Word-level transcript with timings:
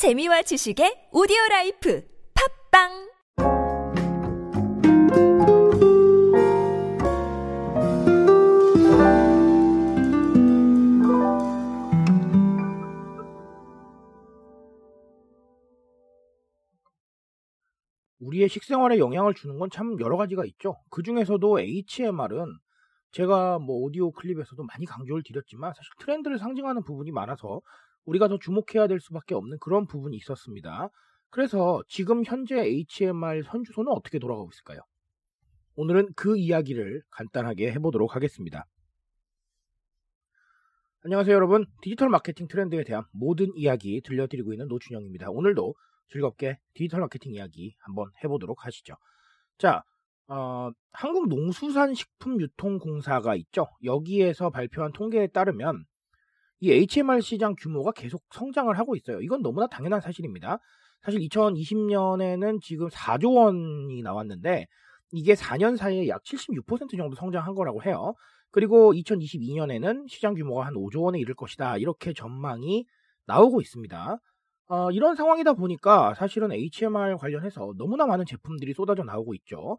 재미와 0.00 0.40
지식의 0.40 1.10
오디오 1.12 1.36
life 1.50 2.02
팟빵 2.72 2.88
우리의 18.20 18.48
식생활에 18.48 18.98
영향을 18.98 19.34
주는 19.34 19.58
건 19.58 19.68
참 19.68 20.00
여러 20.00 20.16
가지가 20.16 20.46
있죠. 20.46 20.76
그 20.88 21.02
중에서도 21.02 21.60
HMR은 21.60 22.46
제가 23.12 23.58
뭐 23.58 23.76
오디오 23.82 24.12
클립에서도 24.12 24.62
많이 24.62 24.86
강조를 24.86 25.22
드렸지만 25.26 25.74
사실 25.76 25.92
트렌드를 25.98 26.38
상징하는 26.38 26.84
부분이 26.84 27.10
많아서 27.10 27.60
우리가 28.04 28.28
더 28.28 28.38
주목해야 28.38 28.86
될 28.86 29.00
수밖에 29.00 29.34
없는 29.34 29.58
그런 29.60 29.86
부분이 29.86 30.16
있었습니다. 30.16 30.90
그래서 31.30 31.82
지금 31.88 32.22
현재 32.24 32.58
HMR 32.58 33.42
선주소는 33.44 33.92
어떻게 33.92 34.18
돌아가고 34.18 34.50
있을까요? 34.52 34.80
오늘은 35.76 36.12
그 36.16 36.36
이야기를 36.36 37.02
간단하게 37.10 37.70
해보도록 37.72 38.16
하겠습니다. 38.16 38.66
안녕하세요 41.02 41.34
여러분 41.34 41.64
디지털 41.80 42.10
마케팅 42.10 42.46
트렌드에 42.46 42.84
대한 42.84 43.04
모든 43.10 43.50
이야기 43.54 44.02
들려드리고 44.02 44.52
있는 44.52 44.68
노준영입니다. 44.68 45.30
오늘도 45.30 45.74
즐겁게 46.08 46.58
디지털 46.74 47.00
마케팅 47.00 47.32
이야기 47.32 47.74
한번 47.78 48.10
해보도록 48.22 48.66
하시죠. 48.66 48.96
자, 49.56 49.82
어, 50.26 50.70
한국농수산식품유통공사가 50.92 53.34
있죠. 53.36 53.66
여기에서 53.82 54.50
발표한 54.50 54.92
통계에 54.92 55.28
따르면 55.28 55.86
이 56.60 56.70
HMR 56.72 57.20
시장 57.20 57.54
규모가 57.58 57.92
계속 57.92 58.22
성장을 58.30 58.76
하고 58.78 58.94
있어요. 58.96 59.20
이건 59.20 59.42
너무나 59.42 59.66
당연한 59.66 60.00
사실입니다. 60.00 60.58
사실 61.02 61.20
2020년에는 61.20 62.60
지금 62.60 62.88
4조 62.88 63.34
원이 63.36 64.02
나왔는데 64.02 64.66
이게 65.12 65.34
4년 65.34 65.76
사이에 65.76 66.08
약 66.08 66.22
76% 66.22 66.96
정도 66.96 67.16
성장한 67.16 67.54
거라고 67.54 67.82
해요. 67.84 68.14
그리고 68.50 68.92
2022년에는 68.92 70.08
시장 70.08 70.34
규모가 70.34 70.66
한 70.66 70.74
5조 70.74 71.02
원에 71.02 71.18
이를 71.18 71.34
것이다. 71.34 71.78
이렇게 71.78 72.12
전망이 72.12 72.84
나오고 73.26 73.60
있습니다. 73.60 74.18
어, 74.68 74.90
이런 74.92 75.16
상황이다 75.16 75.54
보니까 75.54 76.14
사실은 76.14 76.52
HMR 76.52 77.16
관련해서 77.16 77.72
너무나 77.78 78.06
많은 78.06 78.24
제품들이 78.26 78.72
쏟아져 78.74 79.02
나오고 79.04 79.34
있죠. 79.34 79.78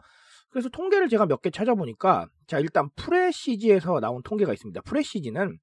그래서 0.50 0.68
통계를 0.70 1.08
제가 1.10 1.26
몇 1.28 1.42
개 1.42 1.50
찾아보니까 1.50 2.28
자 2.48 2.60
일단 2.60 2.90
프레시지에서 2.96 4.00
나온 4.02 4.22
통계가 4.24 4.52
있습니다. 4.54 4.82
프레시지는 4.82 5.58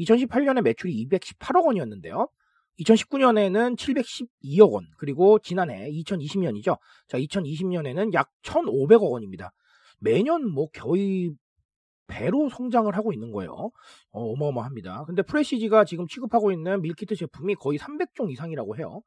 2018년에 0.00 0.62
매출이 0.62 1.06
218억 1.08 1.66
원이었는데요. 1.66 2.28
2019년에는 2.80 3.76
712억 3.76 4.72
원, 4.72 4.86
그리고 4.96 5.38
지난해 5.38 5.90
2020년이죠. 5.90 6.78
자, 7.06 7.18
2020년에는 7.18 8.14
약 8.14 8.30
1,500억 8.42 9.10
원입니다. 9.10 9.52
매년 9.98 10.50
뭐 10.50 10.68
거의 10.72 11.32
배로 12.06 12.48
성장을 12.50 12.94
하고 12.94 13.12
있는 13.12 13.30
거예요. 13.32 13.70
어, 14.10 14.36
마어마합니다 14.36 15.04
근데 15.06 15.22
프레시지가 15.22 15.84
지금 15.84 16.06
취급하고 16.06 16.52
있는 16.52 16.82
밀키트 16.82 17.14
제품이 17.14 17.54
거의 17.54 17.78
300종 17.78 18.30
이상이라고 18.32 18.76
해요. 18.76 19.00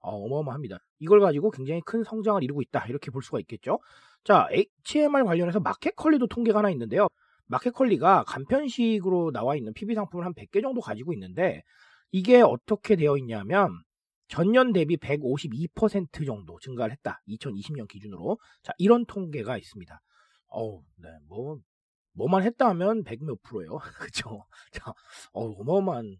어, 0.00 0.28
마어마합니다 0.28 0.78
이걸 0.98 1.20
가지고 1.20 1.50
굉장히 1.50 1.80
큰 1.84 2.04
성장을 2.04 2.42
이루고 2.44 2.62
있다. 2.62 2.86
이렇게 2.88 3.10
볼 3.10 3.22
수가 3.22 3.40
있겠죠. 3.40 3.80
자, 4.22 4.48
HMR 4.52 5.24
관련해서 5.24 5.60
마켓컬리도 5.60 6.28
통계가 6.28 6.58
하나 6.58 6.70
있는데요. 6.70 7.08
마켓컬리가 7.46 8.24
간편식으로 8.24 9.32
나와 9.32 9.56
있는 9.56 9.72
PB 9.74 9.94
상품을 9.94 10.24
한 10.24 10.34
100개 10.34 10.62
정도 10.62 10.80
가지고 10.80 11.12
있는데 11.12 11.62
이게 12.10 12.40
어떻게 12.40 12.96
되어 12.96 13.16
있냐면 13.18 13.70
전년 14.28 14.72
대비 14.72 14.96
152% 14.96 16.26
정도 16.26 16.58
증가를 16.60 16.92
했다. 16.92 17.20
2020년 17.28 17.86
기준으로. 17.88 18.38
자, 18.62 18.72
이런 18.78 19.04
통계가 19.06 19.58
있습니다. 19.58 20.00
어우, 20.48 20.82
네, 20.96 21.08
뭐 21.28 21.58
뭐만 22.14 22.42
했다 22.44 22.68
하면 22.70 23.04
100 23.04 23.24
몇 23.24 23.42
프로예요. 23.42 23.78
그죠? 24.10 24.44
자, 24.72 24.90
어, 25.32 25.44
어마어마한 25.44 26.16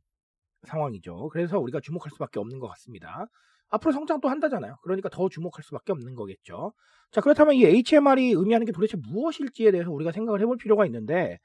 상황이죠. 0.65 1.29
그래서 1.29 1.59
우리가 1.59 1.81
주목할 1.81 2.11
수밖에 2.13 2.41
없는 2.41 2.59
것 2.59 2.69
같습니다. 2.69 3.27
앞으로 3.71 3.93
성장 3.93 4.21
또 4.21 4.29
한다잖아요. 4.29 4.77
그러니까 4.83 5.09
더 5.09 5.29
주목할 5.29 5.63
수밖에 5.65 5.93
없는 5.93 6.15
거겠죠. 6.15 6.73
자, 7.11 7.21
그렇다면 7.21 7.55
이 7.57 7.65
HMR이 7.65 8.31
의미하는 8.33 8.67
게 8.67 8.73
도대체 8.73 8.97
무엇일지에 8.97 9.71
대해서 9.73 9.91
우리가 9.91 10.13
생각을 10.13 10.41
해볼 10.41 10.57
필요가 10.59 10.87
있는데, 10.87 11.39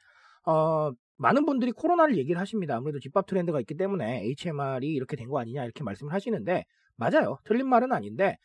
어, 0.45 0.91
많은 1.17 1.45
분들이 1.45 1.71
코로나를 1.71 2.17
얘기를 2.17 2.39
하십니다. 2.39 2.75
아무래도 2.77 2.99
집밥 2.99 3.25
트렌드가 3.27 3.59
있기 3.59 3.75
때문에 3.75 4.23
HMR이 4.25 4.87
이렇게 4.87 5.15
된 5.17 5.27
거 5.29 5.39
아니냐 5.39 5.63
이렇게 5.63 5.83
말씀을 5.83 6.13
하시는데, 6.13 6.65
맞아요. 6.97 7.37
틀린 7.45 7.67
말은 7.67 7.91
아닌데, 7.93 8.37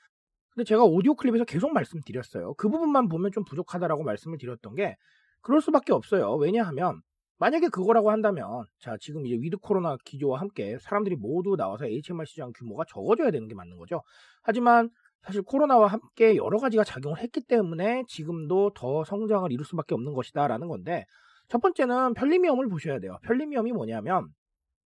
근데 0.50 0.64
제가 0.64 0.84
오디오 0.84 1.14
클립에서 1.14 1.44
계속 1.44 1.72
말씀드렸어요. 1.72 2.54
그 2.54 2.68
부분만 2.68 3.08
보면 3.08 3.32
좀 3.32 3.44
부족하다라고 3.44 4.04
말씀을 4.04 4.38
드렸던 4.38 4.74
게, 4.76 4.96
그럴 5.42 5.60
수밖에 5.60 5.92
없어요. 5.92 6.34
왜냐하면 6.36 7.00
만약에 7.38 7.68
그거라고 7.68 8.10
한다면 8.10 8.64
자 8.78 8.96
지금 9.00 9.26
이제 9.26 9.36
위드 9.36 9.56
코로나 9.58 9.96
기조와 10.04 10.40
함께 10.40 10.78
사람들이 10.80 11.16
모두 11.16 11.56
나와서 11.56 11.86
HMR 11.86 12.24
시장 12.26 12.52
규모가 12.56 12.84
적어져야 12.88 13.30
되는 13.30 13.48
게 13.48 13.54
맞는 13.54 13.76
거죠. 13.76 14.02
하지만 14.42 14.88
사실 15.22 15.42
코로나와 15.42 15.88
함께 15.88 16.36
여러 16.36 16.58
가지가 16.58 16.84
작용을 16.84 17.18
했기 17.18 17.40
때문에 17.40 18.04
지금도 18.06 18.72
더 18.74 19.04
성장을 19.04 19.50
이룰 19.50 19.64
수밖에 19.64 19.94
없는 19.94 20.12
것이다라는 20.12 20.68
건데 20.68 21.06
첫 21.48 21.60
번째는 21.60 22.14
편리미엄을 22.14 22.68
보셔야 22.68 23.00
돼요. 23.00 23.18
편리미엄이 23.24 23.72
뭐냐면 23.72 24.28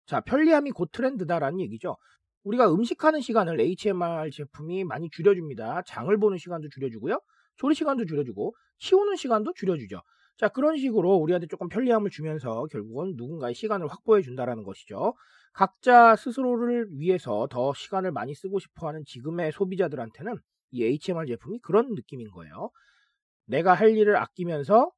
자 0.06 0.22
편리함이 0.22 0.72
곧 0.72 0.90
트렌드다라는 0.92 1.60
얘기죠. 1.62 1.98
우리가 2.44 2.72
음식하는 2.72 3.20
시간을 3.20 3.60
HMR 3.60 4.30
제품이 4.32 4.86
많이 4.86 5.10
줄여줍니다. 5.10 5.82
장을 5.86 6.16
보는 6.18 6.38
시간도 6.38 6.70
줄여주고요. 6.70 7.20
조리 7.58 7.76
시간도 7.76 8.06
줄여주고 8.06 8.56
치우는 8.78 9.16
시간도 9.18 9.54
줄여주죠. 9.54 10.02
자, 10.38 10.48
그런 10.50 10.78
식으로 10.78 11.16
우리한테 11.16 11.48
조금 11.48 11.68
편리함을 11.68 12.12
주면서 12.12 12.66
결국은 12.68 13.14
누군가의 13.16 13.56
시간을 13.56 13.88
확보해 13.88 14.22
준다라는 14.22 14.64
것이죠. 14.64 15.16
각자 15.54 16.16
스스로를 16.16 16.88
위해서 16.92 17.48
더 17.50 17.74
시간을 17.74 18.12
많이 18.12 18.36
쓰고 18.36 18.60
싶어 18.60 18.88
하는 18.88 19.04
지금의 19.06 19.52
소비자들한테는 19.52 20.36
이 20.72 20.84
HMR 20.84 21.26
제품이 21.26 21.60
그런 21.60 21.96
느낌인 21.96 22.30
거예요. 22.30 22.70
내가 23.46 23.74
할 23.74 23.98
일을 23.98 24.18
아끼면서 24.18 24.92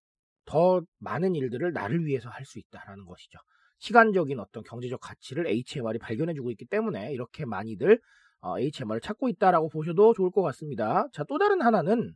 더 0.46 0.82
많은 0.98 1.36
일들을 1.36 1.72
나를 1.72 2.06
위해서 2.06 2.28
할 2.30 2.46
수 2.46 2.60
있다라는 2.60 3.06
것이죠. 3.06 3.40
시간적인 3.78 4.40
어떤 4.40 4.64
경제적 4.64 5.00
가치를 5.00 5.48
HMR이 5.48 6.00
발견해주고 6.00 6.52
있기 6.52 6.66
때문에 6.66 7.14
이렇게 7.14 7.46
많이들 7.46 8.02
HMR을 8.44 9.00
찾고 9.00 9.30
있다라고 9.30 9.70
보셔도 9.70 10.14
좋을 10.14 10.32
것 10.32 10.42
같습니다. 10.42 11.08
자, 11.14 11.24
또 11.24 11.38
다른 11.38 11.62
하나는 11.62 12.14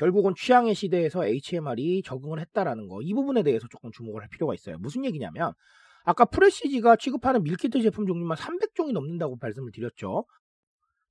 결국은 0.00 0.32
취향의 0.34 0.74
시대에서 0.74 1.26
HMR이 1.26 2.02
적응을 2.02 2.40
했다라는 2.40 2.88
거. 2.88 3.02
이 3.02 3.12
부분에 3.12 3.42
대해서 3.42 3.68
조금 3.68 3.92
주목을 3.92 4.22
할 4.22 4.30
필요가 4.30 4.54
있어요. 4.54 4.78
무슨 4.78 5.04
얘기냐면 5.04 5.52
아까 6.04 6.24
프레시지가 6.24 6.96
취급하는 6.96 7.42
밀키트 7.42 7.82
제품 7.82 8.06
종류만 8.06 8.38
300종이 8.38 8.92
넘는다고 8.92 9.36
말씀을 9.38 9.72
드렸죠. 9.72 10.24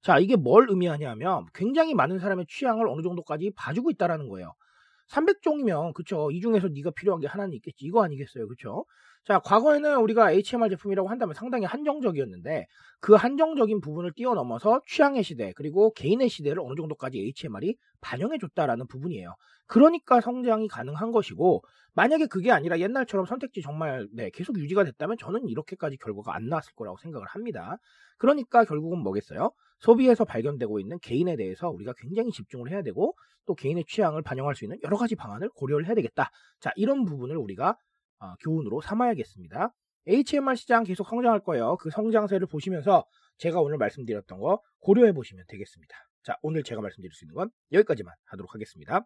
자, 0.02 0.18
이게 0.18 0.36
뭘 0.36 0.66
의미하냐면 0.70 1.46
굉장히 1.54 1.94
많은 1.94 2.18
사람의 2.18 2.48
취향을 2.50 2.88
어느 2.88 3.04
정도까지 3.04 3.52
봐주고 3.56 3.92
있다라는 3.92 4.28
거예요. 4.28 4.54
300종이면 5.10 5.94
그쵸? 5.94 6.32
이 6.32 6.40
중에서 6.42 6.68
네가 6.70 6.92
필요한 6.92 7.20
게 7.20 7.28
하나는 7.28 7.54
있겠지. 7.54 7.86
이거 7.86 8.04
아니겠어요. 8.04 8.48
그쵸? 8.48 8.86
자 9.26 9.40
과거에는 9.40 9.98
우리가 9.98 10.32
HMR 10.32 10.70
제품이라고 10.70 11.10
한다면 11.10 11.36
상당히 11.36 11.66
한정적이었는데 11.66 12.68
그 13.02 13.14
한정적인 13.14 13.82
부분을 13.82 14.14
뛰어넘어서 14.14 14.82
취향의 14.88 15.24
시대 15.24 15.52
그리고 15.56 15.94
개인의 15.94 16.30
시대를 16.30 16.60
어느 16.62 16.76
정도까지 16.76 17.20
HMR이 17.20 17.76
반영해 18.02 18.38
줬다라는 18.40 18.88
부분이에요. 18.88 19.36
그러니까 19.68 20.22
성장이 20.22 20.68
가능한 20.68 21.12
것이고 21.12 21.64
만약에 22.00 22.28
그게 22.28 22.50
아니라 22.50 22.80
옛날처럼 22.80 23.26
선택지 23.26 23.62
정말 23.62 24.08
네, 24.14 24.30
계속 24.30 24.58
유지가 24.58 24.86
됐다면 24.86 25.18
저는 25.18 25.50
이렇게까지 25.50 25.98
결과가 25.98 26.34
안 26.34 26.48
나왔을 26.48 26.72
거라고 26.74 26.98
생각을 26.98 27.28
합니다 27.28 27.78
그러니까 28.18 28.64
결국은 28.64 29.00
뭐겠어요 29.00 29.52
소비에서 29.80 30.24
발견되고 30.24 30.80
있는 30.80 30.98
개인에 31.00 31.36
대해서 31.36 31.70
우리가 31.70 31.94
굉장히 31.98 32.32
집중을 32.32 32.72
해야 32.72 32.84
되고 32.84 33.16
또 33.46 33.54
개인의 33.54 33.84
취향을 33.86 34.22
반영할 34.22 34.56
수 34.56 34.64
있는 34.64 34.78
여러 34.84 34.96
가지 34.96 35.16
방안을 35.16 35.50
고려를 35.56 35.88
해야 35.88 35.96
되겠다. 35.96 36.30
자, 36.60 36.72
이런 36.76 37.06
부분을 37.06 37.38
우리가 37.38 37.78
어, 38.20 38.36
교훈으로 38.44 38.82
삼아야겠습니다. 38.82 39.74
HMR 40.08 40.56
시장 40.56 40.84
계속 40.84 41.08
성장할 41.08 41.40
거예요. 41.42 41.78
그 41.78 41.90
성장세를 41.90 42.48
보시면서 42.48 43.06
제가 43.38 43.62
오늘 43.62 43.78
말씀드렸던 43.78 44.40
거 44.40 44.62
고려해 44.80 45.14
보시면 45.14 45.46
되겠습니다. 45.48 45.96
자, 46.24 46.38
오늘 46.42 46.64
제가 46.64 46.82
말씀드릴 46.82 47.14
수 47.14 47.26
있는 47.26 47.36
건 47.36 47.50
여기까지만 47.72 48.14
하도록 48.26 48.54
하겠습니다. 48.54 49.06